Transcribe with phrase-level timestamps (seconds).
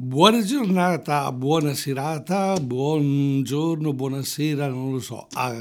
[0.00, 5.60] Buona giornata, buona serata, buongiorno, buonasera, non lo so, a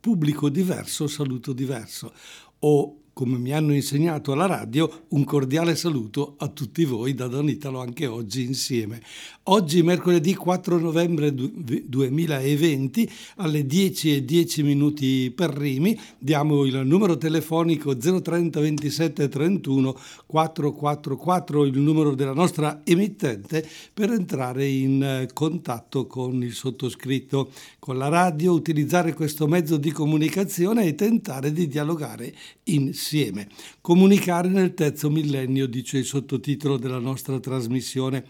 [0.00, 2.12] pubblico diverso, saluto diverso.
[2.58, 7.50] O come mi hanno insegnato alla radio, un cordiale saluto a tutti voi da Don
[7.50, 9.02] Italo anche oggi insieme.
[9.42, 17.18] Oggi mercoledì 4 novembre 2020 alle 10 e 10 minuti per Rimi diamo il numero
[17.18, 26.42] telefonico 030 27 31 444, il numero della nostra emittente per entrare in contatto con
[26.42, 27.50] il sottoscritto,
[27.90, 32.32] con la radio, utilizzare questo mezzo di comunicazione e tentare di dialogare
[32.66, 33.48] insieme.
[33.80, 38.26] Comunicare nel terzo millennio, dice il sottotitolo della nostra trasmissione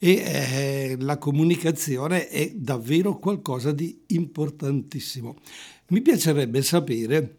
[0.00, 5.36] e eh, la comunicazione è davvero qualcosa di importantissimo.
[5.90, 7.36] Mi piacerebbe sapere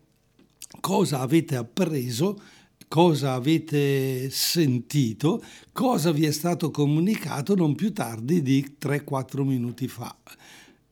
[0.80, 2.40] cosa avete appreso,
[2.88, 10.16] cosa avete sentito, cosa vi è stato comunicato non più tardi di 3-4 minuti fa.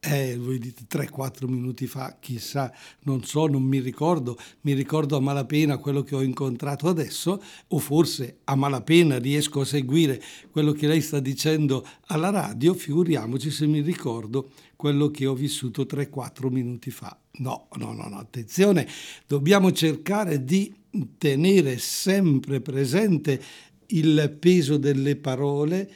[0.06, 2.74] Eh, voi dite 3-4 minuti fa, chissà,
[3.04, 7.80] non so, non mi ricordo, mi ricordo a malapena quello che ho incontrato adesso, o
[7.80, 13.66] forse a malapena riesco a seguire quello che lei sta dicendo alla radio, figuriamoci se
[13.66, 17.18] mi ricordo quello che ho vissuto 3-4 minuti fa.
[17.38, 18.86] No, no, no, no, attenzione,
[19.26, 20.74] dobbiamo cercare di
[21.18, 23.42] tenere sempre presente
[23.88, 25.90] il peso delle parole,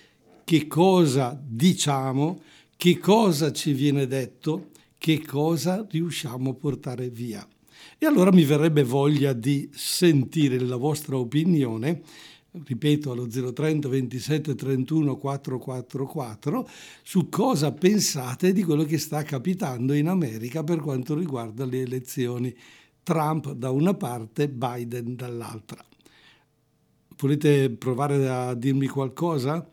[0.46, 2.42] che cosa diciamo,
[2.78, 7.46] che cosa ci viene detto, che cosa riusciamo a portare via.
[7.98, 12.02] E allora mi verrebbe voglia di sentire la vostra opinione,
[12.52, 16.70] ripeto allo 030 27 31 444,
[17.02, 22.56] su cosa pensate di quello che sta capitando in America per quanto riguarda le elezioni.
[23.02, 25.84] Trump da una parte, Biden dall'altra.
[27.18, 29.68] Volete provare a dirmi qualcosa?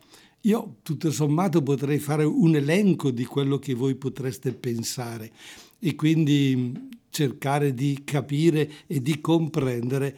[0.45, 5.31] Io tutto sommato potrei fare un elenco di quello che voi potreste pensare
[5.79, 10.17] e quindi cercare di capire e di comprendere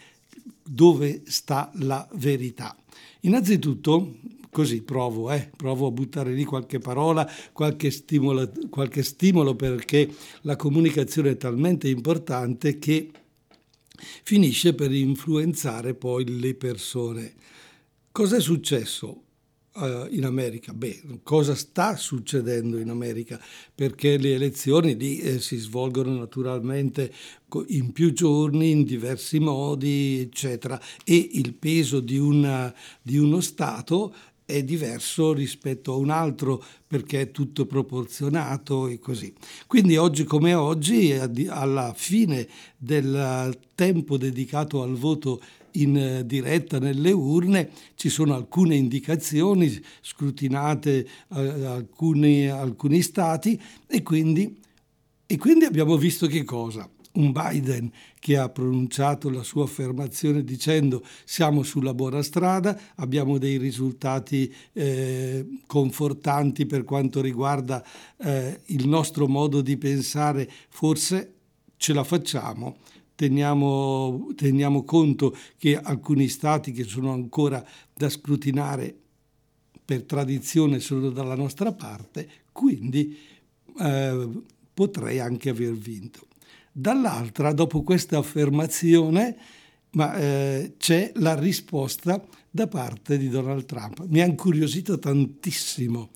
[0.63, 2.75] dove sta la verità.
[3.21, 4.17] Innanzitutto,
[4.49, 10.57] così provo, eh, provo a buttare lì qualche parola, qualche stimolo, qualche stimolo perché la
[10.57, 13.11] comunicazione è talmente importante che
[14.23, 17.33] finisce per influenzare poi le persone.
[18.11, 19.21] Cos'è successo?
[19.77, 20.73] Uh, in America.
[20.73, 23.39] Beh, cosa sta succedendo in America?
[23.73, 27.13] Perché le elezioni lì eh, si svolgono naturalmente
[27.67, 34.13] in più giorni, in diversi modi, eccetera, e il peso di, una, di uno Stato
[34.47, 39.33] è diverso rispetto a un altro perché è tutto proporzionato e così.
[39.67, 41.11] Quindi oggi come oggi,
[41.49, 45.41] alla fine del tempo dedicato al voto
[45.81, 54.03] in eh, diretta nelle urne, ci sono alcune indicazioni scrutinate eh, alcuni, alcuni stati e
[54.03, 54.59] quindi,
[55.25, 56.89] e quindi abbiamo visto che cosa?
[57.17, 63.57] un Biden che ha pronunciato la sua affermazione dicendo siamo sulla buona strada, abbiamo dei
[63.57, 67.83] risultati eh, confortanti per quanto riguarda
[68.17, 71.33] eh, il nostro modo di pensare, forse
[71.77, 72.77] ce la facciamo
[73.17, 78.95] teniamo, teniamo conto che alcuni stati che sono ancora da scrutinare
[79.83, 83.17] per tradizione sono dalla nostra parte, quindi
[83.79, 84.29] eh,
[84.71, 86.27] potrei anche aver vinto.
[86.71, 89.35] Dall'altra, dopo questa affermazione,
[89.91, 94.05] ma, eh, c'è la risposta da parte di Donald Trump.
[94.09, 96.11] Mi ha incuriosito tantissimo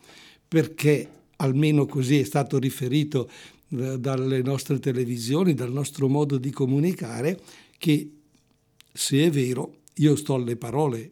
[0.48, 3.28] perché, almeno così è stato riferito
[3.72, 7.40] dalle nostre televisioni, dal nostro modo di comunicare,
[7.78, 8.12] che
[8.92, 11.12] se è vero, io sto alle parole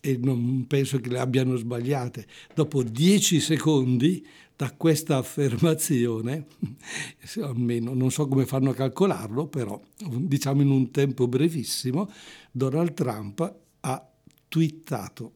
[0.00, 4.24] e non penso che le abbiano sbagliate, dopo dieci secondi
[4.54, 6.46] da questa affermazione,
[7.42, 12.10] almeno non so come fanno a calcolarlo, però diciamo in un tempo brevissimo,
[12.52, 14.10] Donald Trump ha
[14.46, 15.32] twittato,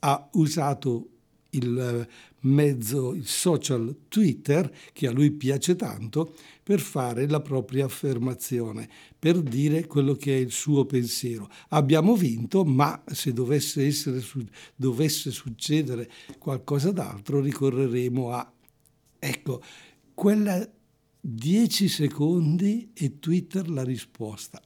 [0.00, 1.09] ha usato
[1.50, 2.06] il
[2.40, 8.88] mezzo, il social Twitter, che a lui piace tanto, per fare la propria affermazione,
[9.18, 11.48] per dire quello che è il suo pensiero.
[11.70, 14.22] Abbiamo vinto, ma se dovesse, essere,
[14.76, 18.52] dovesse succedere qualcosa d'altro, ricorreremo a...
[19.18, 19.62] Ecco,
[20.14, 20.66] quella
[21.20, 24.62] 10 secondi e Twitter la risposta.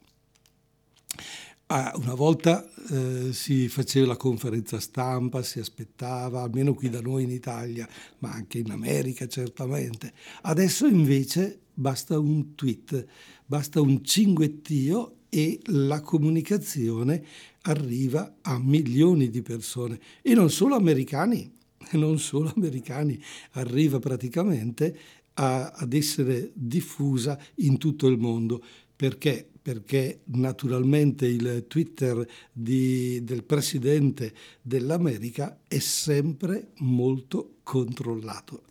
[1.68, 7.22] Ah, una volta eh, si faceva la conferenza stampa, si aspettava, almeno qui da noi
[7.22, 7.88] in Italia,
[8.18, 10.12] ma anche in America certamente.
[10.42, 13.06] Adesso invece basta un tweet,
[13.46, 17.24] basta un cinguettio e la comunicazione
[17.62, 21.50] arriva a milioni di persone e non solo americani,
[21.92, 23.18] non solo americani,
[23.52, 24.98] arriva praticamente
[25.34, 28.62] a, ad essere diffusa in tutto il mondo.
[28.94, 29.48] Perché?
[29.64, 38.64] Perché naturalmente il Twitter di, del presidente dell'America è sempre molto controllato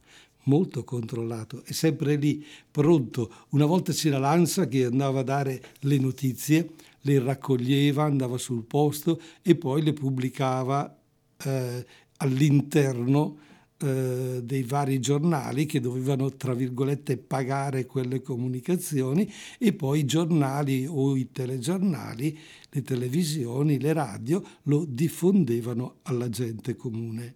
[0.44, 3.32] molto controllato, è sempre lì, pronto.
[3.52, 9.22] Una volta c'era l'ANSA che andava a dare le notizie, le raccoglieva, andava sul posto
[9.42, 11.00] e poi le pubblicava
[11.46, 11.86] eh,
[12.18, 13.38] all'interno
[13.78, 20.86] eh, dei vari giornali che dovevano, tra virgolette, pagare quelle comunicazioni e poi i giornali
[20.88, 22.38] o i telegiornali,
[22.70, 27.36] le televisioni, le radio lo diffondevano alla gente comune.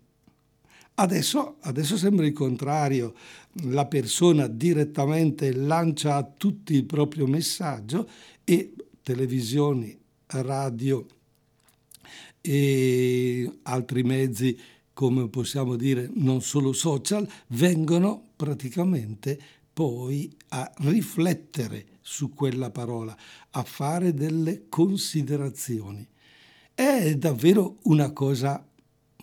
[1.00, 3.14] Adesso, adesso, sembra il contrario,
[3.66, 8.10] la persona direttamente lancia a tutti il proprio messaggio
[8.44, 8.74] e
[9.04, 9.96] televisioni,
[10.28, 11.06] radio
[12.42, 14.58] e altri mezzi,
[14.98, 19.40] come possiamo dire, non solo social, vengono praticamente
[19.72, 23.16] poi a riflettere su quella parola,
[23.52, 26.04] a fare delle considerazioni.
[26.74, 28.68] È davvero una cosa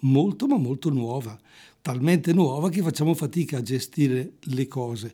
[0.02, 1.36] molto ma molto nuova,
[1.82, 5.12] talmente nuova che facciamo fatica a gestire le cose,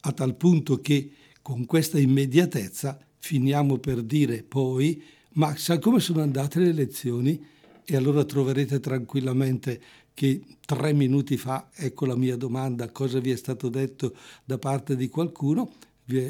[0.00, 1.10] a tal punto che
[1.42, 5.02] con questa immediatezza finiamo per dire poi
[5.32, 7.56] ma sai come sono andate le elezioni?
[7.90, 9.80] E allora troverete tranquillamente
[10.18, 14.96] che tre minuti fa, ecco la mia domanda, cosa vi è stato detto da parte
[14.96, 15.74] di qualcuno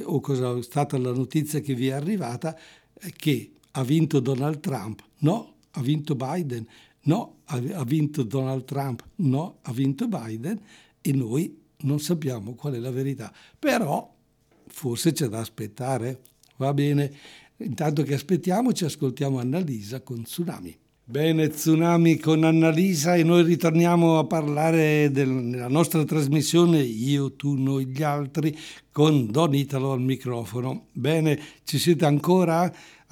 [0.02, 2.54] o cosa è stata la notizia che vi è arrivata,
[3.16, 5.02] che ha vinto Donald Trump.
[5.20, 6.66] No, ha vinto Biden.
[7.04, 9.02] No, ha vinto Donald Trump.
[9.14, 10.60] No, ha vinto Biden.
[11.00, 13.32] E noi non sappiamo qual è la verità.
[13.58, 14.14] Però
[14.66, 16.20] forse c'è da aspettare.
[16.58, 17.10] Va bene.
[17.56, 20.78] Intanto che aspettiamo, ci ascoltiamo Annalisa con Tsunami.
[21.10, 27.86] Bene, Tsunami con Annalisa e noi ritorniamo a parlare della nostra trasmissione Io, tu, noi,
[27.86, 28.54] gli altri
[28.92, 30.88] con Don Italo al microfono.
[30.92, 32.70] Bene, ci siete ancora?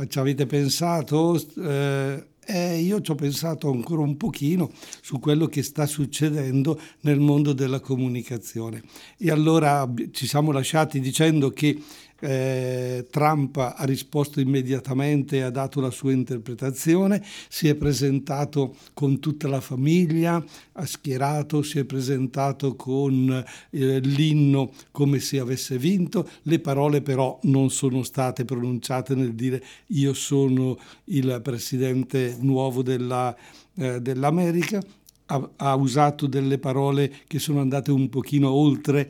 [0.08, 1.42] Ci avete pensato?
[1.56, 4.70] Eh, eh, io ci ho pensato ancora un pochino
[5.00, 8.82] su quello che sta succedendo nel mondo della comunicazione.
[9.16, 11.76] E allora ci siamo lasciati dicendo che
[12.20, 19.48] eh, Trump ha risposto immediatamente, ha dato la sua interpretazione, si è presentato con tutta
[19.48, 20.42] la famiglia,
[20.72, 27.38] ha schierato, si è presentato con eh, l'inno come se avesse vinto, le parole però
[27.42, 33.34] non sono state pronunciate nel dire io sono il presidente nuovo della,
[33.74, 34.82] eh, dell'America,
[35.26, 39.08] ha, ha usato delle parole che sono andate un pochino oltre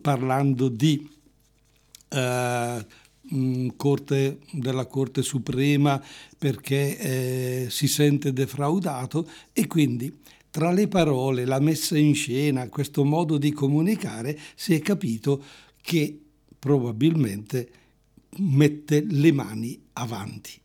[0.00, 1.08] parlando di
[2.12, 2.86] eh,
[3.76, 6.02] corte, della Corte Suprema
[6.36, 10.20] perché eh, si sente defraudato e quindi
[10.50, 15.42] tra le parole, la messa in scena, questo modo di comunicare, si è capito
[15.80, 16.20] che
[16.58, 17.70] probabilmente
[18.36, 20.61] mette le mani avanti.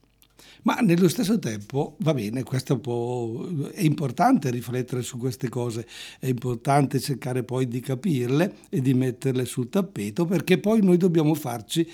[0.67, 5.87] Ma nello stesso tempo, va bene, è importante riflettere su queste cose,
[6.19, 11.35] è importante cercare poi di capirle e di metterle sul tappeto perché poi noi dobbiamo
[11.35, 11.89] farci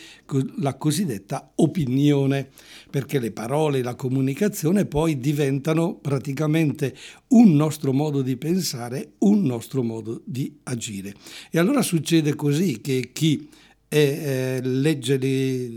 [0.57, 2.49] la cosiddetta opinione,
[2.89, 6.95] perché le parole e la comunicazione poi diventano praticamente
[7.27, 11.13] un nostro modo di pensare, un nostro modo di agire.
[11.51, 13.49] E allora succede così che chi
[13.93, 15.69] eh, legge le,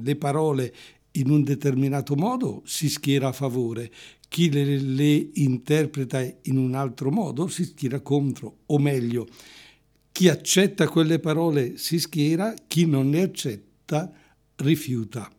[0.00, 0.72] le parole
[1.16, 3.90] in un determinato modo si schiera a favore,
[4.28, 9.28] chi le, le, interpreta in un altro modo si schiera contro, o meglio,
[10.10, 14.12] chi accetta quelle parole si schiera, chi non le accetta
[14.56, 15.30] rifiuta.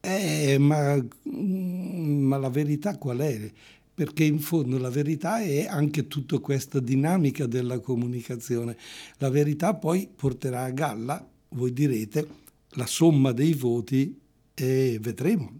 [0.00, 3.50] Eh, ma, ma la verità qual è?
[3.94, 8.76] Perché in fondo la verità è anche tutta questa dinamica della comunicazione.
[9.18, 12.26] La verità poi porterà a galla, voi direte,
[12.70, 14.26] la somma dei voti
[14.60, 15.52] e vedremo,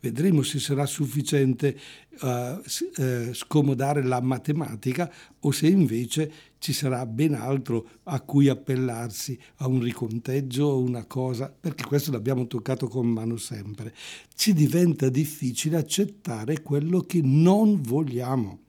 [0.00, 1.78] vedremo se sarà sufficiente
[2.22, 9.38] uh, uh, scomodare la matematica o se invece ci sarà ben altro a cui appellarsi,
[9.56, 13.94] a un riconteggio o una cosa, perché questo l'abbiamo toccato con mano sempre.
[14.34, 18.60] Ci diventa difficile accettare quello che non vogliamo,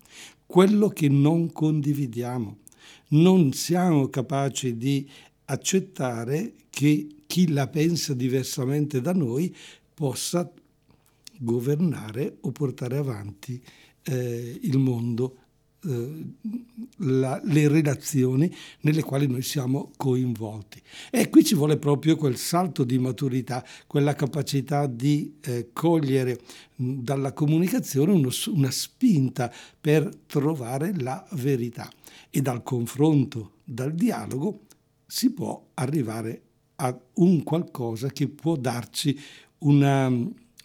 [0.46, 2.58] quello che non condividiamo.
[3.10, 5.10] Non siamo capaci di
[5.46, 9.56] accettare che chi la pensa diversamente da noi
[9.94, 10.52] possa
[11.38, 13.62] governare o portare avanti
[14.04, 15.38] eh, il mondo
[15.86, 16.26] eh,
[16.98, 20.82] la, le relazioni nelle quali noi siamo coinvolti.
[21.12, 26.40] E qui ci vuole proprio quel salto di maturità, quella capacità di eh, cogliere
[26.76, 31.90] dalla comunicazione uno, una spinta per trovare la verità.
[32.30, 34.62] E dal confronto, dal dialogo,
[35.06, 36.42] si può arrivare
[36.78, 39.18] a un qualcosa che può darci
[39.60, 40.12] una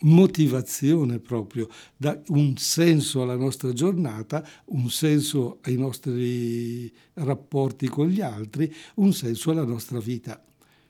[0.02, 8.21] motivazione proprio, dà un senso alla nostra giornata, un senso ai nostri rapporti con gli
[8.21, 10.42] altri, un senso alla nostra vita.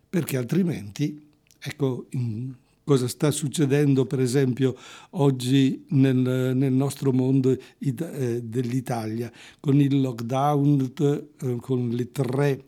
[0.09, 2.07] Perché altrimenti, ecco
[2.85, 4.77] cosa sta succedendo per esempio
[5.11, 6.17] oggi nel,
[6.55, 12.65] nel nostro mondo eh, dell'Italia, con il lockdown, eh, con le tre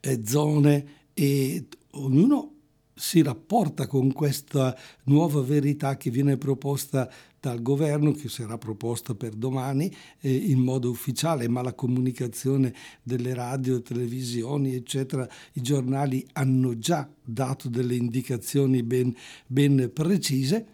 [0.00, 2.52] eh, zone e ognuno
[2.94, 9.32] si rapporta con questa nuova verità che viene proposta dal governo, che sarà proposta per
[9.32, 16.78] domani eh, in modo ufficiale, ma la comunicazione delle radio, televisioni, eccetera, i giornali hanno
[16.78, 19.14] già dato delle indicazioni ben,
[19.46, 20.66] ben precise,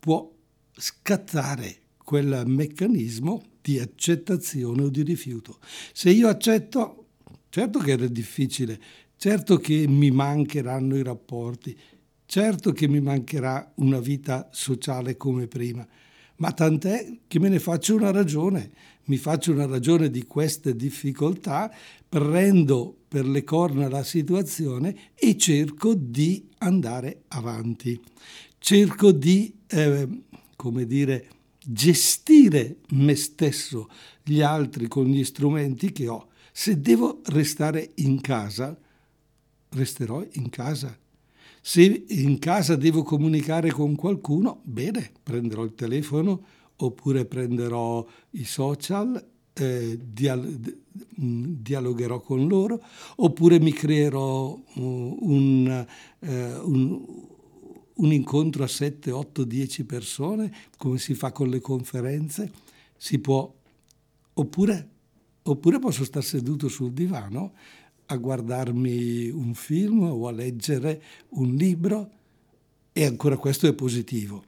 [0.00, 0.28] può
[0.72, 5.58] scattare quel meccanismo di accettazione o di rifiuto.
[5.92, 7.06] Se io accetto,
[7.50, 8.80] certo che era difficile,
[9.22, 11.76] Certo che mi mancheranno i rapporti,
[12.24, 15.86] certo che mi mancherà una vita sociale come prima,
[16.36, 18.70] ma tant'è che me ne faccio una ragione,
[19.04, 21.70] mi faccio una ragione di queste difficoltà,
[22.08, 28.00] prendo per le corna la situazione e cerco di andare avanti,
[28.56, 30.08] cerco di, eh,
[30.56, 31.28] come dire,
[31.62, 33.90] gestire me stesso,
[34.24, 36.28] gli altri con gli strumenti che ho.
[36.52, 38.74] Se devo restare in casa,
[39.70, 40.96] resterò in casa.
[41.62, 46.44] Se in casa devo comunicare con qualcuno, bene, prenderò il telefono
[46.76, 49.22] oppure prenderò i social,
[49.52, 50.58] eh, dial-
[51.16, 52.82] dialogherò con loro,
[53.16, 55.86] oppure mi creerò uh, un,
[56.20, 57.04] eh, un,
[57.94, 62.50] un incontro a 7, 8, 10 persone, come si fa con le conferenze.
[62.96, 63.52] Si può,
[64.32, 64.88] oppure,
[65.42, 67.52] oppure posso stare seduto sul divano
[68.10, 72.10] a guardarmi un film o a leggere un libro
[72.92, 74.44] e ancora questo è positivo.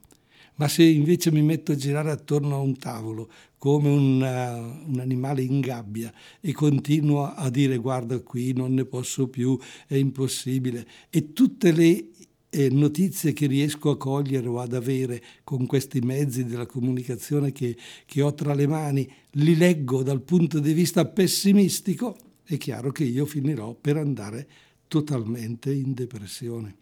[0.57, 4.99] Ma se invece mi metto a girare attorno a un tavolo come un, uh, un,
[5.01, 10.87] animale in gabbia e continuo a dire guarda qui non ne posso più, è impossibile
[11.09, 12.09] e tutte le
[12.51, 17.77] eh, notizie che riesco a cogliere o ad avere con questi mezzi della comunicazione che,
[18.05, 23.05] che ho tra le mani li leggo dal punto di vista pessimistico, è chiaro che
[23.05, 24.47] io finirò per andare
[24.87, 26.77] totalmente in depressione.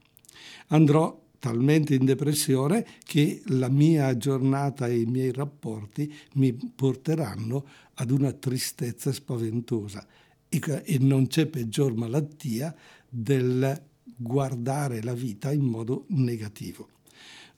[0.69, 8.11] Andrò talmente in depressione che la mia giornata e i miei rapporti mi porteranno ad
[8.11, 10.05] una tristezza spaventosa
[10.49, 12.75] e, non c'è peggior malattia
[13.09, 13.81] del
[14.17, 16.89] guardare la vita in modo negativo.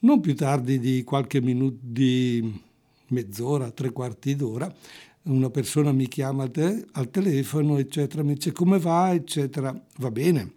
[0.00, 2.61] Non più tardi di qualche minuto, di
[3.09, 4.73] mezz'ora, tre quarti d'ora,
[5.25, 10.55] una persona mi chiama te- al, telefono, eccetera, mi dice come va, eccetera, va bene.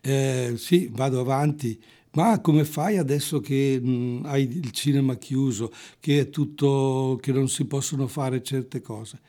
[0.00, 1.80] Eh, sì, vado avanti,
[2.12, 7.48] ma come fai adesso che mh, hai il cinema chiuso, che è tutto, che non
[7.48, 9.20] si possono fare certe cose?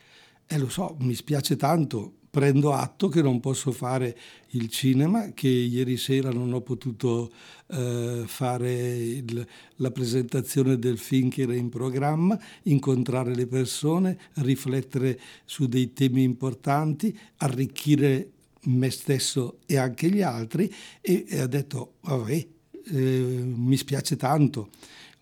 [0.46, 4.14] Eh lo so, mi spiace tanto, prendo atto che non posso fare
[4.48, 7.32] il cinema, che ieri sera non ho potuto
[7.68, 15.18] eh, fare il, la presentazione del film che era in programma, incontrare le persone, riflettere
[15.46, 18.32] su dei temi importanti, arricchire
[18.64, 22.46] me stesso e anche gli altri e, e ha detto, vabbè,
[22.92, 24.68] eh, mi spiace tanto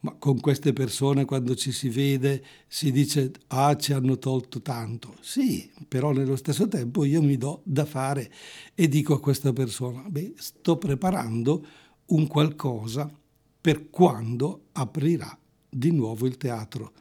[0.04, 5.16] ma con queste persone quando ci si vede si dice ah ci hanno tolto tanto.
[5.20, 8.30] Sì, però nello stesso tempo io mi do da fare
[8.74, 11.66] e dico a questa persona, beh, sto preparando
[12.06, 13.10] un qualcosa
[13.60, 15.36] per quando aprirà
[15.70, 16.92] di nuovo il teatro.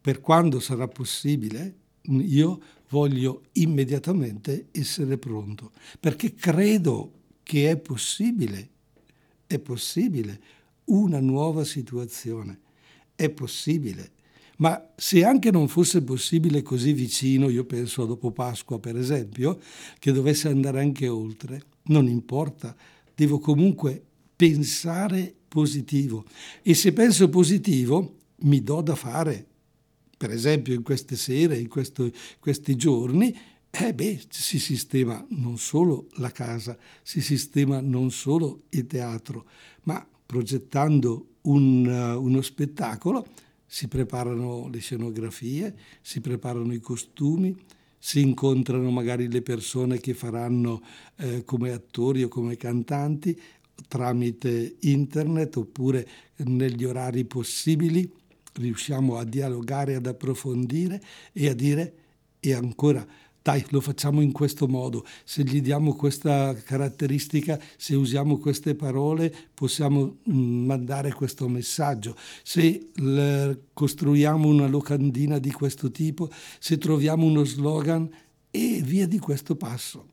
[0.00, 7.12] Per quando sarà possibile, io voglio immediatamente essere pronto, perché credo
[7.44, 8.70] che è possibile,
[9.46, 10.40] è possibile
[10.90, 12.60] una nuova situazione.
[13.14, 14.12] È possibile.
[14.58, 19.58] Ma se anche non fosse possibile così vicino, io penso a dopo Pasqua per esempio,
[19.98, 22.76] che dovesse andare anche oltre, non importa,
[23.14, 24.02] devo comunque
[24.36, 26.24] pensare positivo.
[26.62, 29.46] E se penso positivo, mi do da fare.
[30.16, 33.34] Per esempio in queste sere, in questo, questi giorni,
[33.70, 39.46] eh beh, si sistema non solo la casa, si sistema non solo il teatro,
[39.84, 43.26] ma progettando un, uh, uno spettacolo
[43.66, 47.52] si preparano le scenografie, si preparano i costumi,
[47.98, 50.82] si incontrano magari le persone che faranno
[51.16, 53.36] eh, come attori o come cantanti
[53.88, 58.08] tramite internet oppure negli orari possibili.
[58.52, 61.94] Riusciamo a dialogare, ad approfondire e a dire
[62.38, 63.04] e ancora
[63.42, 69.34] dai, lo facciamo in questo modo, se gli diamo questa caratteristica, se usiamo queste parole,
[69.54, 72.16] possiamo mm, mandare questo messaggio.
[72.42, 72.90] Se
[73.72, 78.08] costruiamo una locandina di questo tipo, se troviamo uno slogan
[78.50, 80.06] e via di questo passo.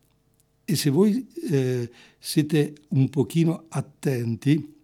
[0.64, 4.76] E se voi eh, siete un pochino attenti,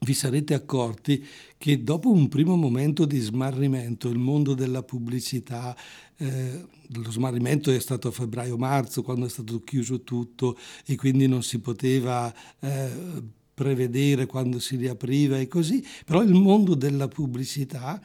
[0.00, 1.24] vi sarete accorti
[1.56, 5.76] che dopo un primo momento di smarrimento, il mondo della pubblicità,
[6.18, 11.42] eh, lo smarrimento è stato a febbraio-marzo, quando è stato chiuso tutto e quindi non
[11.42, 12.90] si poteva eh,
[13.54, 18.00] prevedere quando si riapriva e così, però il mondo della pubblicità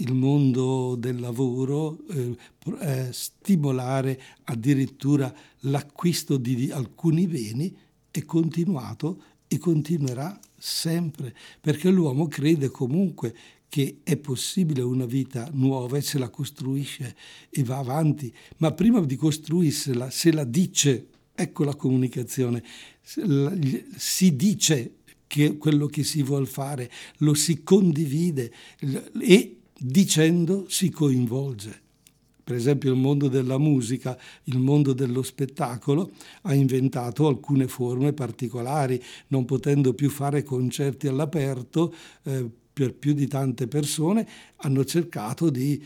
[0.00, 2.36] il mondo del lavoro, eh,
[2.80, 7.74] eh, stimolare addirittura l'acquisto di alcuni beni
[8.10, 13.34] è continuato e continuerà sempre, perché l'uomo crede comunque
[13.68, 17.14] che è possibile una vita nuova e se la costruisce
[17.50, 22.62] e va avanti, ma prima di costruirsela se la dice, ecco la comunicazione,
[23.96, 24.92] si dice
[25.26, 28.52] che quello che si vuole fare, lo si condivide
[29.20, 31.82] e dicendo si coinvolge.
[32.48, 38.98] Per esempio il mondo della musica, il mondo dello spettacolo ha inventato alcune forme particolari,
[39.26, 41.94] non potendo più fare concerti all'aperto.
[42.22, 44.24] Eh, per più di tante persone
[44.58, 45.84] hanno cercato di,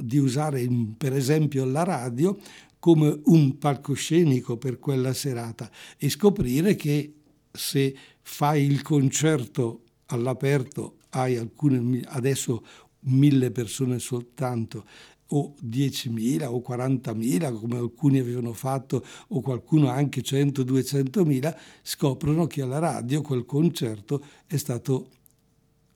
[0.00, 2.38] di usare per esempio la radio
[2.78, 7.12] come un palcoscenico per quella serata e scoprire che
[7.52, 12.64] se fai il concerto all'aperto hai alcune, adesso
[13.00, 14.86] mille persone soltanto
[15.32, 22.78] o 10.000 o 40.000 come alcuni avevano fatto o qualcuno anche 100-200.000 scoprono che alla
[22.78, 25.10] radio quel concerto è stato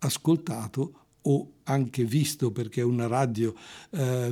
[0.03, 3.55] ascoltato o anche visto perché è una radio
[3.91, 4.31] eh,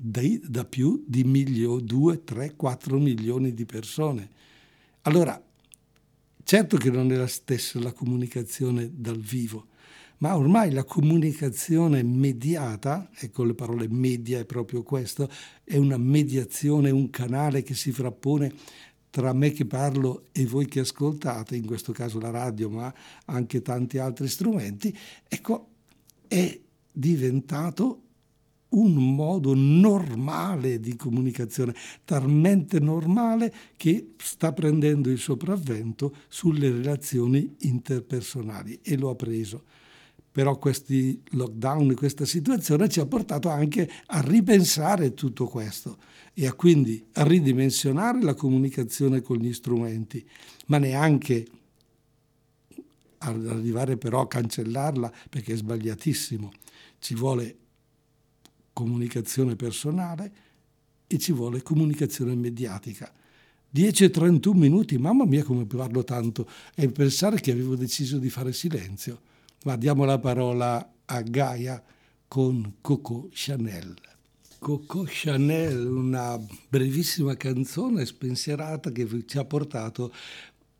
[0.00, 4.30] da più di milioni, 2, 3, 4 milioni di persone.
[5.02, 5.40] Allora,
[6.44, 9.66] certo che non è la stessa la comunicazione dal vivo,
[10.18, 15.30] ma ormai la comunicazione mediata, ecco le parole media è proprio questo,
[15.64, 18.52] è una mediazione, un canale che si frappone
[19.10, 22.92] tra me che parlo e voi che ascoltate, in questo caso la radio, ma
[23.26, 25.68] anche tanti altri strumenti, ecco,
[26.28, 26.60] è
[26.92, 28.02] diventato
[28.70, 38.80] un modo normale di comunicazione, talmente normale che sta prendendo il sopravvento sulle relazioni interpersonali
[38.82, 39.64] e lo ha preso.
[40.30, 45.96] Però questi lockdown, questa situazione ci ha portato anche a ripensare tutto questo
[46.40, 50.24] e a quindi a ridimensionare la comunicazione con gli strumenti,
[50.66, 51.48] ma neanche
[53.18, 56.52] ad arrivare però a cancellarla perché è sbagliatissimo.
[57.00, 57.56] Ci vuole
[58.72, 60.32] comunicazione personale
[61.08, 63.12] e ci vuole comunicazione mediatica.
[63.68, 68.30] 10 e 31 minuti, mamma mia come parlo tanto, e pensare che avevo deciso di
[68.30, 69.22] fare silenzio.
[69.64, 71.82] Ma diamo la parola a Gaia
[72.28, 74.17] con Coco Chanel.
[74.58, 76.36] Coco Chanel, una
[76.68, 80.12] brevissima canzone spensierata che ci ha portato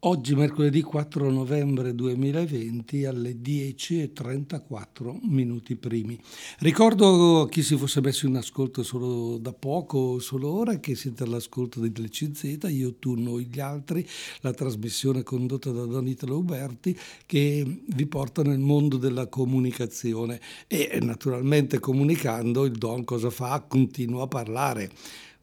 [0.02, 6.16] Oggi, mercoledì 4 novembre 2020, alle 10.34 minuti primi.
[6.60, 11.24] Ricordo a chi si fosse messo in ascolto solo da poco, solo ora, che siete
[11.24, 14.08] all'ascolto di LCZ, io, tu, noi, gli altri,
[14.42, 20.40] la trasmissione condotta da Don Italo Uberti, che vi porta nel mondo della comunicazione.
[20.68, 23.64] E naturalmente comunicando, il Don cosa fa?
[23.66, 24.92] Continua a parlare.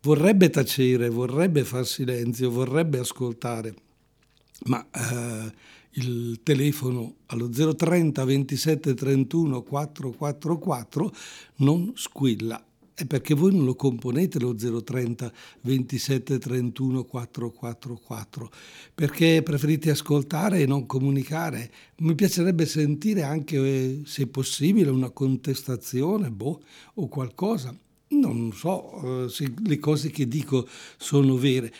[0.01, 3.83] Vorrebbe tacere, vorrebbe far silenzio, vorrebbe ascoltare
[4.65, 5.51] ma eh,
[5.97, 11.11] il telefono allo 030 27 31 444
[11.57, 12.63] non squilla.
[12.93, 18.49] È perché voi non lo componete lo 030 27 31 444,
[18.95, 21.69] perché preferite ascoltare e non comunicare.
[21.97, 26.61] Mi piacerebbe sentire anche, eh, se possibile, una contestazione boh,
[26.93, 27.77] o qualcosa.
[28.07, 31.73] Non so eh, se le cose che dico sono vere.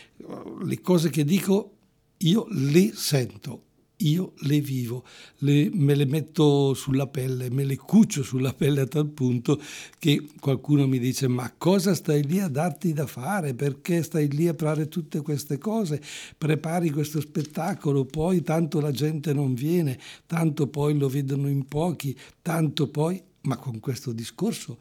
[0.64, 1.75] Le cose che dico
[2.18, 3.66] io li sento
[4.00, 5.04] io le vivo,
[5.38, 9.60] le, me le metto sulla pelle, me le cucio sulla pelle a tal punto
[9.98, 13.54] che qualcuno mi dice ma cosa stai lì a darti da fare?
[13.54, 16.02] Perché stai lì a fare tutte queste cose?
[16.36, 22.16] Prepari questo spettacolo, poi tanto la gente non viene, tanto poi lo vedono in pochi,
[22.42, 24.78] tanto poi, ma con questo discorso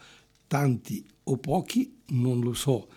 [0.47, 2.87] tanti o pochi non lo so,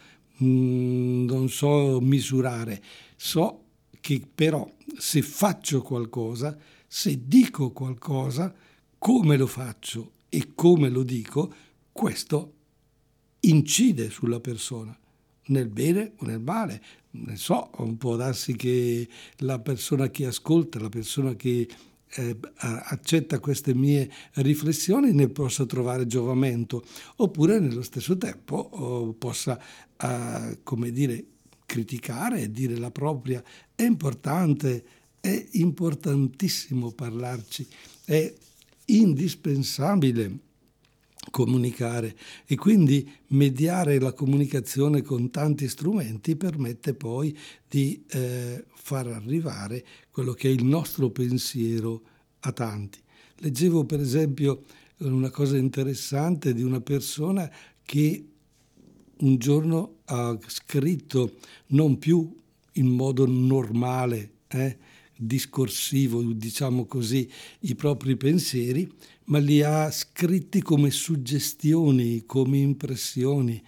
[0.42, 2.82] mm, non so misurare,
[3.16, 3.67] so
[4.08, 4.66] che però
[4.96, 8.54] se faccio qualcosa, se dico qualcosa,
[8.96, 11.52] come lo faccio e come lo dico,
[11.92, 12.54] questo
[13.40, 14.98] incide sulla persona,
[15.48, 16.82] nel bene o nel male.
[17.10, 17.68] Ne so,
[17.98, 19.06] può darsi che
[19.40, 21.68] la persona che ascolta, la persona che
[22.08, 26.82] eh, accetta queste mie riflessioni ne possa trovare giovamento,
[27.16, 29.60] oppure nello stesso tempo oh, possa,
[30.00, 31.26] eh, come dire,
[31.68, 33.44] criticare e dire la propria.
[33.74, 34.84] È importante,
[35.20, 37.68] è importantissimo parlarci,
[38.06, 38.34] è
[38.86, 40.38] indispensabile
[41.30, 47.36] comunicare e quindi mediare la comunicazione con tanti strumenti permette poi
[47.68, 52.00] di eh, far arrivare quello che è il nostro pensiero
[52.40, 52.98] a tanti.
[53.40, 54.64] Leggevo per esempio
[55.00, 57.50] una cosa interessante di una persona
[57.82, 58.24] che
[59.20, 61.36] un giorno ha scritto
[61.68, 62.36] non più
[62.72, 64.78] in modo normale, eh,
[65.16, 67.28] discorsivo, diciamo così,
[67.60, 68.90] i propri pensieri,
[69.24, 73.62] ma li ha scritti come suggestioni, come impressioni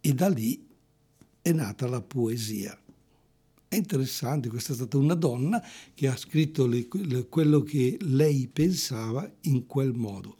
[0.00, 0.66] e da lì
[1.40, 2.76] è nata la poesia.
[3.68, 5.62] È interessante, questa è stata una donna
[5.94, 6.86] che ha scritto le,
[7.28, 10.36] quello che lei pensava in quel modo.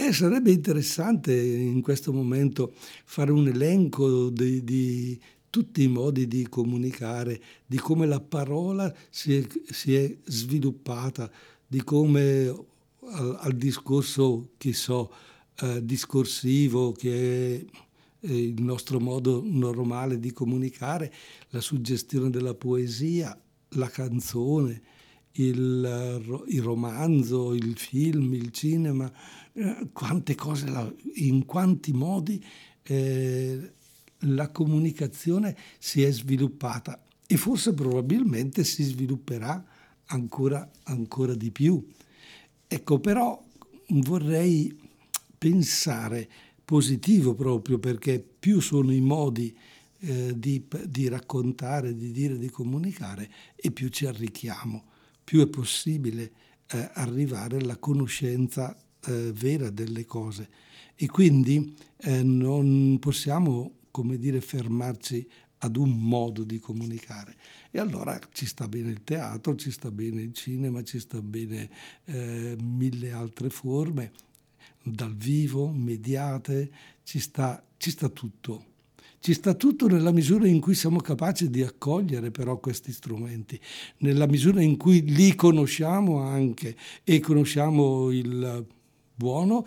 [0.00, 2.72] Eh, sarebbe interessante in questo momento
[3.04, 9.36] fare un elenco di, di, tutti i modi di comunicare, di come la parola si
[9.36, 11.28] è, si è sviluppata,
[11.66, 15.12] di come al, al, discorso, che so,
[15.62, 17.66] eh, discorsivo, che
[18.20, 21.12] è il nostro modo normale di comunicare,
[21.48, 23.36] la suggestione della poesia,
[23.70, 24.80] la canzone,
[25.42, 29.10] il, il romanzo, il film, il cinema,
[29.52, 32.44] eh, quante cose, in quanti modi
[32.82, 33.72] eh,
[34.22, 39.64] la comunicazione si è sviluppata e forse probabilmente si svilupperà
[40.06, 41.86] ancora, ancora di più.
[42.66, 43.42] Ecco, però
[43.88, 44.76] vorrei
[45.36, 46.28] pensare
[46.64, 49.56] positivo proprio perché più sono i modi
[50.00, 54.87] eh, di, di raccontare, di dire, di comunicare e più ci arricchiamo
[55.28, 56.32] più è possibile
[56.68, 60.48] eh, arrivare alla conoscenza eh, vera delle cose
[60.94, 67.36] e quindi eh, non possiamo, come dire, fermarci ad un modo di comunicare.
[67.70, 71.68] E allora ci sta bene il teatro, ci sta bene il cinema, ci sta bene
[72.06, 74.12] eh, mille altre forme,
[74.82, 76.70] dal vivo, mediate,
[77.02, 78.64] ci sta, ci sta tutto.
[79.20, 83.60] Ci sta tutto nella misura in cui siamo capaci di accogliere però questi strumenti,
[83.98, 88.64] nella misura in cui li conosciamo anche e conosciamo il
[89.14, 89.66] buono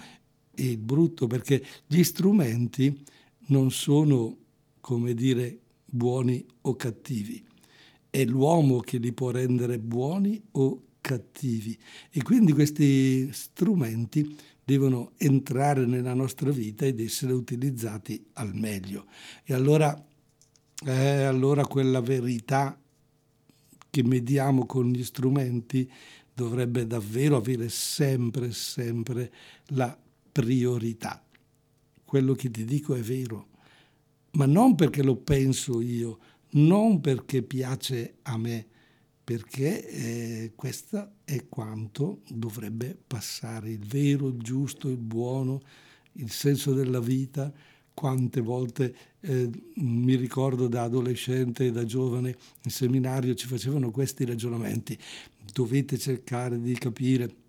[0.55, 3.03] e il brutto, perché gli strumenti
[3.47, 4.37] non sono,
[4.79, 7.43] come dire, buoni o cattivi.
[8.09, 11.77] È l'uomo che li può rendere buoni o cattivi.
[12.09, 14.35] E quindi questi strumenti
[14.71, 19.05] devono entrare nella nostra vita ed essere utilizzati al meglio.
[19.43, 19.93] E allora,
[20.85, 22.79] eh, allora quella verità
[23.89, 25.91] che mediamo con gli strumenti
[26.33, 29.31] dovrebbe davvero avere sempre, sempre
[29.67, 29.97] la
[30.31, 31.21] priorità.
[32.05, 33.47] Quello che ti dico è vero,
[34.31, 36.19] ma non perché lo penso io,
[36.51, 38.67] non perché piace a me,
[39.23, 45.61] perché eh, questo è quanto dovrebbe passare, il vero, il giusto, il buono,
[46.13, 47.51] il senso della vita.
[47.93, 54.25] Quante volte eh, mi ricordo da adolescente e da giovane in seminario ci facevano questi
[54.25, 54.97] ragionamenti.
[55.53, 57.40] Dovete cercare di capire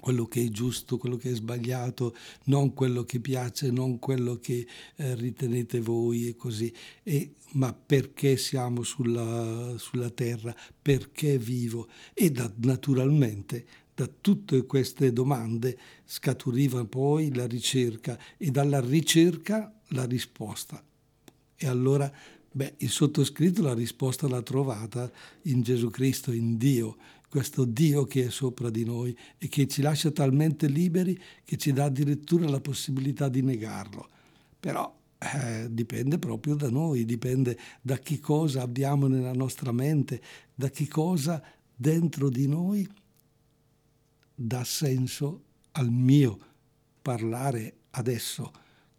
[0.00, 4.66] quello che è giusto, quello che è sbagliato, non quello che piace, non quello che
[4.96, 6.72] eh, ritenete voi e così.
[7.02, 10.54] E, ma perché siamo sulla, sulla terra?
[10.80, 11.88] Perché vivo?
[12.14, 20.06] E da, naturalmente da tutte queste domande scaturiva poi la ricerca e dalla ricerca la
[20.06, 20.82] risposta.
[21.54, 22.10] E allora,
[22.50, 25.10] beh, il sottoscritto la risposta l'ha trovata
[25.42, 26.96] in Gesù Cristo, in Dio
[27.30, 31.72] questo Dio che è sopra di noi e che ci lascia talmente liberi che ci
[31.72, 34.08] dà addirittura la possibilità di negarlo.
[34.58, 40.20] Però eh, dipende proprio da noi, dipende da che cosa abbiamo nella nostra mente,
[40.52, 41.40] da che cosa
[41.72, 42.86] dentro di noi
[44.34, 46.38] dà senso al mio
[47.00, 48.50] parlare adesso,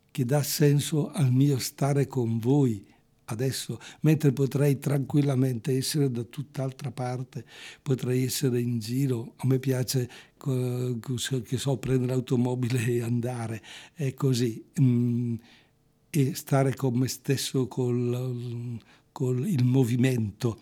[0.09, 2.87] che dà senso al mio stare con voi
[3.31, 7.45] adesso, mentre potrei tranquillamente essere da tutt'altra parte,
[7.81, 13.61] potrei essere in giro, a me piace che so prendere l'automobile e andare,
[13.93, 15.35] è così, mm,
[16.09, 18.79] e stare con me stesso col,
[19.45, 20.59] il movimento,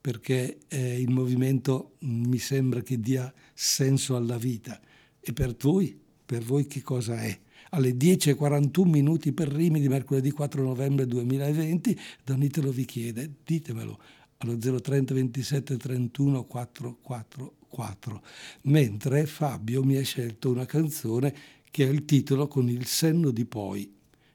[0.00, 4.80] perché eh, il movimento mi sembra che dia senso alla vita.
[5.20, 5.98] E per voi?
[6.24, 7.38] Per voi che cosa è?
[7.74, 11.98] Alle 10.41 minuti per Rimi di mercoledì 4 novembre 2020.
[12.24, 13.98] Don Italo vi chiede, ditemelo
[14.38, 18.22] allo 030 27 31 444.
[18.62, 21.34] Mentre Fabio mi ha scelto una canzone
[21.70, 23.90] che ha il titolo Con il senno di poi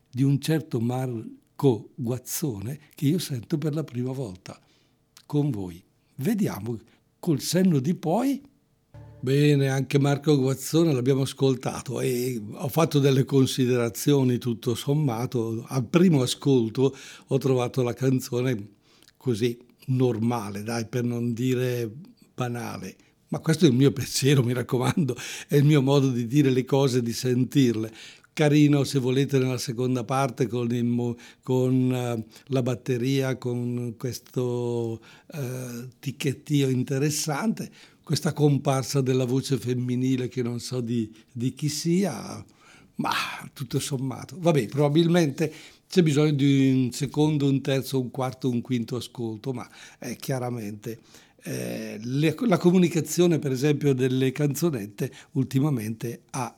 [0.09, 4.59] di un certo Marco Guazzone che io sento per la prima volta
[5.27, 5.83] con voi.
[6.15, 6.75] Vediamo
[7.19, 8.41] col senno di poi
[9.27, 15.65] Bene, anche Marco Guazzone l'abbiamo ascoltato e ho fatto delle considerazioni tutto sommato.
[15.67, 16.95] Al primo ascolto
[17.27, 18.75] ho trovato la canzone
[19.17, 21.91] così normale, dai, per non dire
[22.33, 22.95] banale.
[23.27, 25.13] Ma questo è il mio pensiero, mi raccomando,
[25.49, 27.91] è il mio modo di dire le cose, di sentirle.
[28.31, 35.01] Carino, se volete, nella seconda parte con, il, con uh, la batteria, con questo
[35.33, 37.69] uh, ticchettio interessante
[38.07, 42.41] questa comparsa della voce femminile che non so di, di chi sia,
[42.95, 43.11] ma
[43.51, 44.37] tutto sommato.
[44.39, 45.51] Vabbè, probabilmente
[45.89, 51.01] c'è bisogno di un secondo, un terzo, un quarto, un quinto ascolto, ma eh, chiaramente
[51.43, 56.57] eh, le, la comunicazione, per esempio, delle canzonette ultimamente ha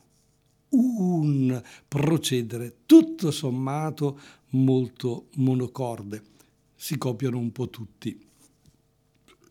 [0.69, 6.21] un procedere tutto sommato molto monocorde.
[6.75, 8.28] Si copiano un po' tutti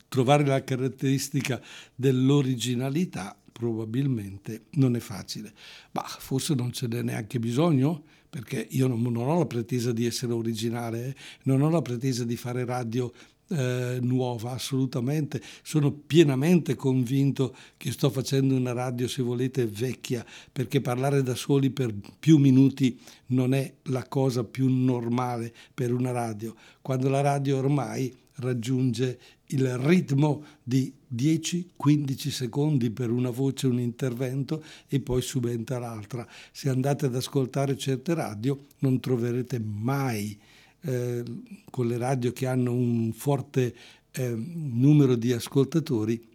[0.09, 1.61] trovare la caratteristica
[1.95, 5.53] dell'originalità probabilmente non è facile.
[5.91, 10.05] Ma forse non ce n'è neanche bisogno, perché io non, non ho la pretesa di
[10.05, 11.15] essere originale, eh?
[11.43, 13.11] non ho la pretesa di fare radio
[13.49, 15.41] eh, nuova, assolutamente.
[15.63, 21.69] Sono pienamente convinto che sto facendo una radio, se volete, vecchia, perché parlare da soli
[21.69, 26.55] per più minuti non è la cosa più normale per una radio.
[26.81, 29.19] Quando la radio ormai raggiunge
[29.51, 36.27] il ritmo di 10-15 secondi per una voce, un intervento e poi subentra l'altra.
[36.51, 40.37] Se andate ad ascoltare certe radio non troverete mai
[40.81, 41.23] eh,
[41.69, 43.75] con le radio che hanno un forte
[44.11, 46.27] eh, numero di ascoltatori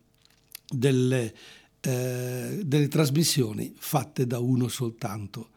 [0.68, 1.34] delle,
[1.80, 5.50] eh, delle trasmissioni fatte da uno soltanto.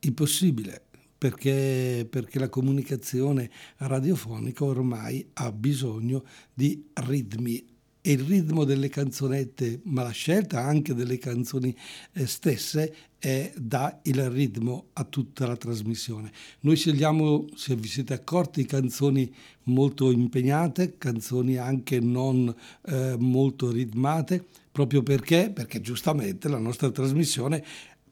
[0.00, 0.86] Impossibile
[1.22, 7.64] perché, perché la comunicazione radiofonica ormai ha bisogno di ritmi
[8.00, 11.72] e il ritmo delle canzonette, ma la scelta anche delle canzoni
[12.14, 16.32] eh, stesse è, dà il ritmo a tutta la trasmissione.
[16.62, 19.32] Noi scegliamo, se vi siete accorti, canzoni
[19.66, 22.52] molto impegnate, canzoni anche non
[22.86, 27.62] eh, molto ritmate, proprio perché, perché giustamente la nostra trasmissione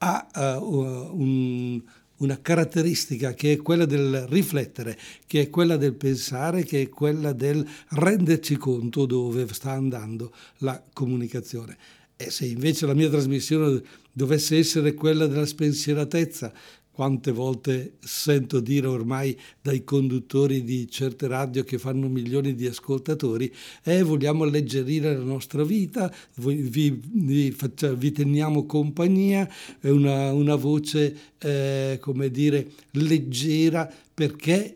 [0.03, 1.81] ha uh, un
[2.21, 7.33] una caratteristica che è quella del riflettere, che è quella del pensare, che è quella
[7.33, 11.77] del renderci conto dove sta andando la comunicazione.
[12.15, 13.81] E se invece la mia trasmissione
[14.11, 16.53] dovesse essere quella della spensieratezza,
[16.91, 23.51] quante volte sento dire ormai dai conduttori di certe radio che fanno milioni di ascoltatori,
[23.83, 27.55] eh, vogliamo alleggerire la nostra vita, vi, vi,
[27.95, 29.49] vi teniamo compagnia,
[29.79, 34.75] è una, una voce, eh, come dire, leggera perché,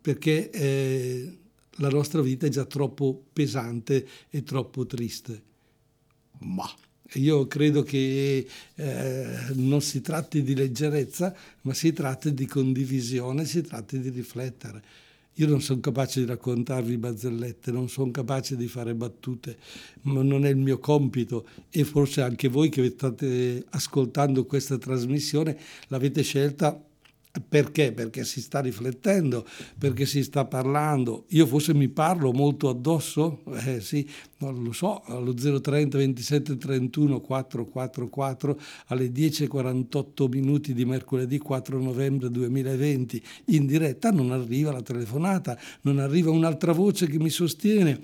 [0.00, 1.38] perché eh,
[1.76, 5.42] la nostra vita è già troppo pesante e troppo triste.
[6.40, 6.68] Ma
[7.14, 13.62] io credo che eh, non si tratti di leggerezza, ma si tratti di condivisione, si
[13.62, 14.82] tratti di riflettere.
[15.34, 19.56] Io non sono capace di raccontarvi barzellette, non sono capace di fare battute,
[20.02, 25.56] ma non è il mio compito e forse anche voi che state ascoltando questa trasmissione
[25.88, 26.78] l'avete scelta
[27.46, 27.92] perché?
[27.92, 29.46] Perché si sta riflettendo,
[29.78, 31.26] perché si sta parlando.
[31.28, 33.42] Io forse mi parlo molto addosso?
[33.70, 41.38] Eh sì, non lo so, allo 030 27 31 444 alle 10.48 minuti di mercoledì
[41.38, 47.30] 4 novembre 2020 in diretta non arriva la telefonata, non arriva un'altra voce che mi
[47.30, 48.00] sostiene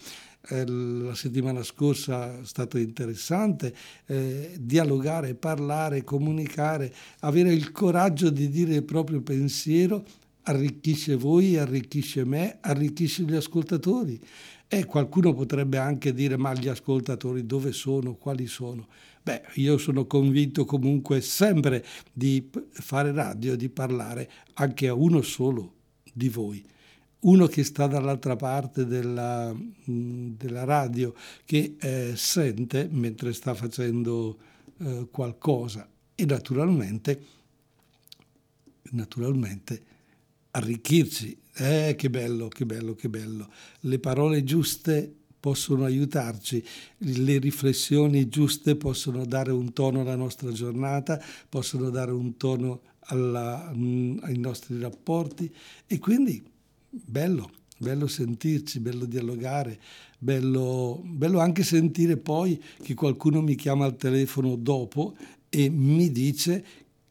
[0.49, 3.75] eh, la settimana scorsa è stato interessante,
[4.07, 10.05] eh, dialogare, parlare, comunicare, avere il coraggio di dire il proprio pensiero
[10.43, 14.21] arricchisce voi, arricchisce me, arricchisce gli ascoltatori.
[14.69, 18.89] E qualcuno potrebbe anche dire ma gli ascoltatori dove sono, quali sono?
[19.23, 25.73] Beh, io sono convinto comunque sempre di fare radio, di parlare anche a uno solo
[26.13, 26.65] di voi
[27.21, 34.39] uno che sta dall'altra parte della, della radio, che eh, sente mentre sta facendo
[34.79, 37.23] eh, qualcosa e naturalmente,
[38.91, 39.83] naturalmente
[40.53, 41.39] arricchirci.
[41.59, 43.51] Eh, che bello, che bello, che bello.
[43.81, 46.63] Le parole giuste possono aiutarci,
[46.99, 53.69] le riflessioni giuste possono dare un tono alla nostra giornata, possono dare un tono alla,
[53.69, 55.55] ai nostri rapporti
[55.87, 56.43] e quindi
[57.05, 59.79] bello, bello sentirci, bello dialogare,
[60.19, 65.17] bello, bello anche sentire poi che qualcuno mi chiama al telefono dopo
[65.49, 66.65] e mi dice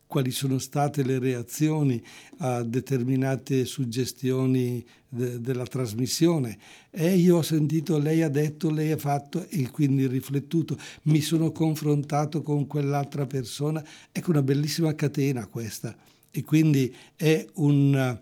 [0.07, 2.01] quali sono state le reazioni
[2.37, 6.57] a determinate suggestioni de- della trasmissione.
[6.89, 11.51] E io ho sentito, lei ha detto, lei ha fatto e quindi riflettuto, mi sono
[11.51, 13.83] confrontato con quell'altra persona.
[14.11, 15.95] Ecco una bellissima catena questa.
[16.31, 18.19] E quindi è un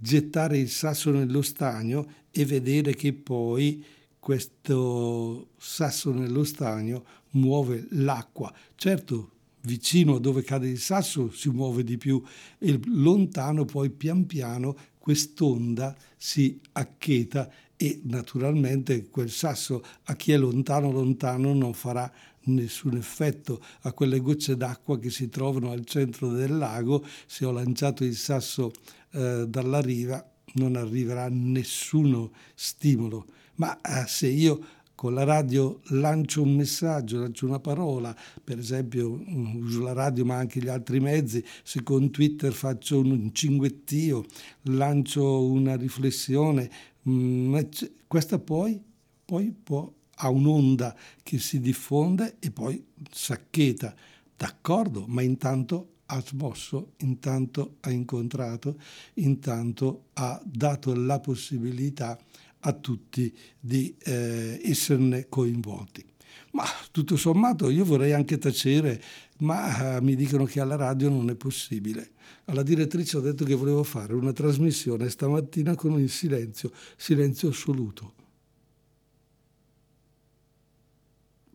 [0.00, 3.84] gettare il sasso nello stagno e vedere che poi
[4.18, 8.52] questo sasso nello stagno muove l'acqua.
[8.74, 9.30] Certo,
[9.62, 12.22] vicino a dove cade il sasso si muove di più
[12.58, 20.36] e lontano poi pian piano quest'onda si accheta e naturalmente quel sasso a chi è
[20.36, 22.10] lontano lontano non farà
[22.44, 27.04] nessun effetto a quelle gocce d'acqua che si trovano al centro del lago.
[27.26, 28.72] Se ho lanciato il sasso
[29.12, 30.24] eh, dalla riva
[30.54, 33.26] non arriverà nessuno stimolo.
[33.56, 34.60] Ma eh, se io
[34.94, 40.24] con la radio lancio un messaggio, lancio una parola, per esempio mm, uso la radio
[40.24, 44.24] ma anche gli altri mezzi, se con Twitter faccio un cinguettio,
[44.62, 46.70] lancio una riflessione,
[47.08, 47.58] mm,
[48.06, 48.80] questa poi,
[49.24, 53.94] poi può, ha un'onda che si diffonde e poi saccheta.
[54.36, 58.78] D'accordo, ma intanto ha smosso, intanto ha incontrato,
[59.14, 62.18] intanto ha dato la possibilità
[62.60, 66.04] a tutti di eh, esserne coinvolti.
[66.52, 69.02] Ma tutto sommato io vorrei anche tacere,
[69.38, 72.10] ma eh, mi dicono che alla radio non è possibile.
[72.46, 78.20] Alla direttrice ho detto che volevo fare una trasmissione stamattina con il silenzio, silenzio assoluto.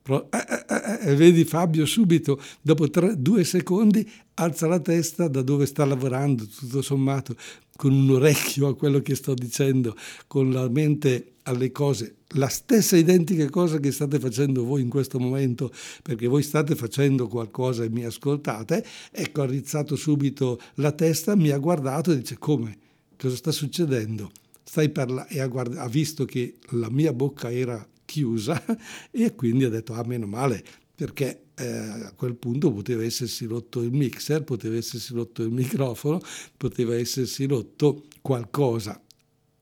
[0.08, 5.66] Pro, eh, eh vedi Fabio subito, dopo tre, due secondi, alza la testa da dove
[5.66, 7.36] sta lavorando, tutto sommato,
[7.76, 12.96] con un orecchio a quello che sto dicendo, con la mente alle cose, la stessa
[12.96, 17.90] identica cosa che state facendo voi in questo momento, perché voi state facendo qualcosa e
[17.90, 22.78] mi ascoltate, ecco, ha rizzato subito la testa, mi ha guardato e dice come?
[23.20, 24.32] Cosa sta succedendo?
[24.64, 28.64] Stai parlando e ha, guardato, ha visto che la mia bocca era chiusa
[29.12, 30.64] e quindi ha detto ah meno male
[30.96, 36.20] perché eh, a quel punto poteva essersi rotto il mixer, poteva essersi rotto il microfono,
[36.58, 39.00] poteva essersi rotto qualcosa.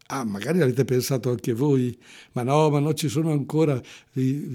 [0.07, 1.97] Ah, magari avete pensato anche voi,
[2.33, 3.81] ma no, ma no, ci sono ancora,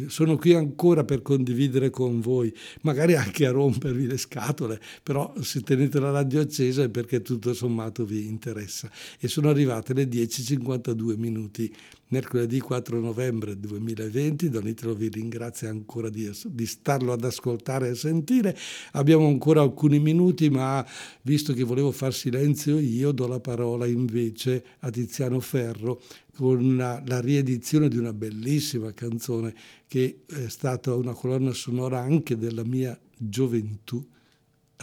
[0.07, 5.61] sono qui ancora per condividere con voi, magari anche a rompervi le scatole, però se
[5.63, 8.89] tenete la radio accesa è perché tutto sommato vi interessa.
[9.19, 11.75] E sono arrivate le 10.52 minuti
[12.11, 14.49] mercoledì 4 novembre 2020.
[14.49, 18.57] Don Italo vi ringrazia ancora di, di, starlo ad ascoltare e sentire.
[18.93, 20.87] Abbiamo ancora alcuni minuti, ma
[21.23, 26.01] visto che volevo far silenzio io, do la parola invece a Tiziano Ferro
[26.37, 29.55] con una, la riedizione di una bellissima canzone
[29.87, 34.05] che è stata una colonna sonora anche della mia gioventù,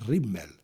[0.06, 0.57] Rimmel.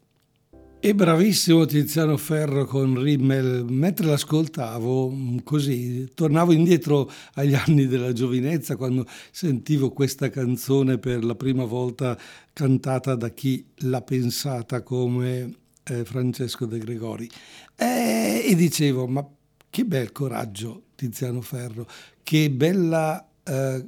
[0.86, 8.12] E bravissimo Tiziano Ferro con Rimmel, mentre l'ascoltavo mm, così, tornavo indietro agli anni della
[8.12, 12.20] giovinezza quando sentivo questa canzone per la prima volta
[12.52, 17.30] cantata da chi l'ha pensata come eh, Francesco De Gregori.
[17.78, 19.26] E, e, dicevo, ma
[19.70, 21.88] che bel coraggio Tiziano Ferro,
[22.24, 23.88] che bella eh,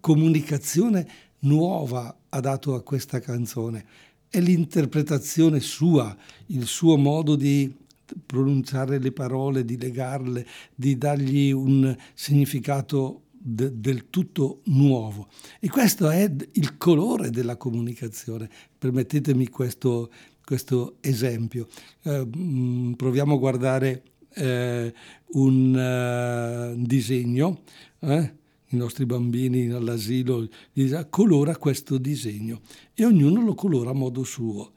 [0.00, 1.06] comunicazione
[1.40, 3.84] nuova ha dato a questa canzone
[4.30, 6.16] è l'interpretazione sua,
[6.46, 7.74] il suo modo di
[8.24, 15.28] pronunciare le parole, di legarle, di dargli un significato de, del tutto nuovo.
[15.58, 18.48] E questo è il colore della comunicazione.
[18.78, 20.10] Permettetemi questo,
[20.44, 21.66] questo esempio.
[22.02, 24.02] Eh, mm, proviamo a guardare
[24.34, 24.94] eh,
[25.32, 27.62] un uh, disegno.
[27.98, 28.38] Eh?
[28.70, 32.60] I nostri bambini all'asilo, dice colora questo disegno
[32.94, 34.72] e ognuno lo colora a modo suo.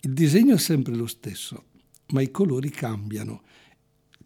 [0.00, 1.64] Il disegno è sempre lo stesso,
[2.12, 3.42] ma i colori cambiano.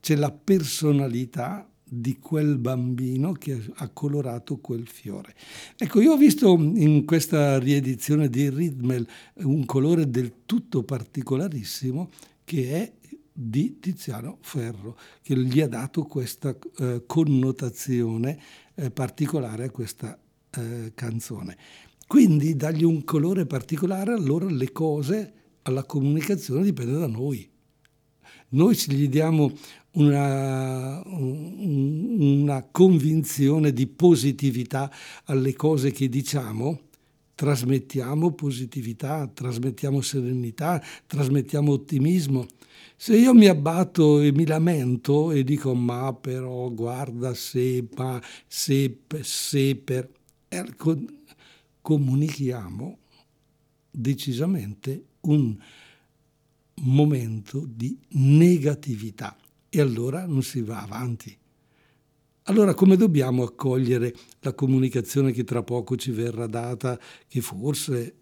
[0.00, 5.34] C'è la personalità di quel bambino che ha colorato quel fiore.
[5.76, 9.06] Ecco, io ho visto in questa riedizione di Ridmel
[9.38, 12.10] un colore del tutto particolarissimo
[12.44, 12.92] che è
[13.32, 18.38] di Tiziano Ferro, che gli ha dato questa eh, connotazione
[18.80, 20.18] eh, particolare a questa
[20.56, 21.56] eh, canzone.
[22.06, 27.48] Quindi dargli un colore particolare, allora le cose alla comunicazione dipende da noi.
[28.52, 29.52] Noi se gli diamo
[29.92, 34.90] una, una convinzione di positività
[35.26, 36.80] alle cose che diciamo,
[37.40, 42.46] trasmettiamo positività, trasmettiamo serenità, trasmettiamo ottimismo.
[42.94, 48.98] Se io mi abbatto e mi lamento e dico ma però guarda se, ma se,
[49.22, 50.10] se per...
[50.48, 50.98] Ecco,
[51.80, 52.98] comunichiamo
[53.90, 55.56] decisamente un
[56.82, 59.34] momento di negatività
[59.70, 61.39] e allora non si va avanti.
[62.44, 68.14] Allora come dobbiamo accogliere la comunicazione che tra poco ci verrà data, che forse,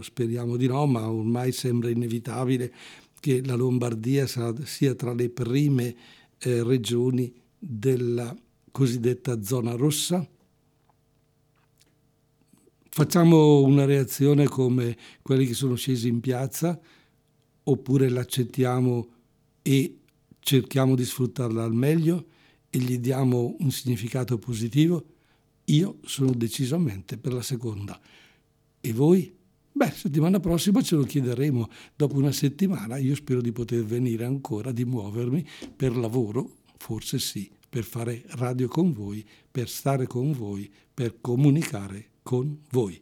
[0.00, 2.72] speriamo di no, ma ormai sembra inevitabile
[3.20, 5.94] che la Lombardia sia tra le prime
[6.38, 8.34] eh, regioni della
[8.72, 10.26] cosiddetta zona rossa?
[12.92, 16.78] Facciamo una reazione come quelli che sono scesi in piazza
[17.62, 19.08] oppure l'accettiamo
[19.62, 19.98] e
[20.40, 22.26] cerchiamo di sfruttarla al meglio
[22.70, 25.04] e gli diamo un significato positivo?
[25.64, 28.00] Io sono decisamente per la seconda.
[28.80, 29.36] E voi?
[29.72, 31.68] Beh, settimana prossima ce lo chiederemo.
[31.94, 35.46] Dopo una settimana io spero di poter venire ancora, di muovermi
[35.76, 42.10] per lavoro, forse sì, per fare radio con voi, per stare con voi, per comunicare
[42.22, 43.00] con voi.